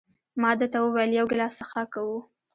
[0.41, 2.17] ما ده ته وویل: یو ګیلاس څښاک کوو؟